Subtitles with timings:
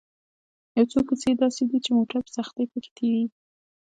[0.77, 3.27] یو څو کوڅې یې داسې دي چې موټر په سختۍ په کې تېرېږي.